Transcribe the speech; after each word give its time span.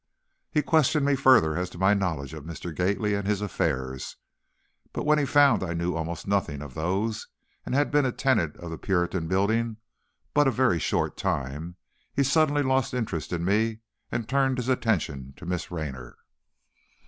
He 0.49 0.63
questioned 0.63 1.05
me 1.05 1.13
further 1.13 1.55
as 1.55 1.69
to 1.69 1.77
my 1.77 1.93
knowledge 1.93 2.33
of 2.33 2.43
Mr. 2.43 2.75
Gately 2.75 3.13
and 3.13 3.27
his 3.27 3.39
affairs, 3.39 4.15
but 4.93 5.05
when 5.05 5.19
he 5.19 5.25
found 5.25 5.61
I 5.63 5.75
knew 5.75 5.93
almost 5.93 6.25
nothing 6.27 6.63
of 6.63 6.73
those 6.73 7.27
and 7.67 7.75
had 7.75 7.91
been 7.91 8.07
a 8.07 8.11
tenant 8.11 8.57
of 8.57 8.71
the 8.71 8.79
Puritan 8.79 9.27
Building 9.27 9.77
but 10.33 10.47
a 10.47 10.51
very 10.51 10.79
short 10.79 11.17
time 11.17 11.75
he 12.15 12.23
suddenly 12.23 12.63
lost 12.63 12.95
interest 12.95 13.31
in 13.31 13.45
me 13.45 13.81
and 14.11 14.27
turned 14.27 14.57
his 14.57 14.69
attention 14.69 15.35
to 15.37 15.45
Miss 15.45 15.69
Raynor. 15.69 16.17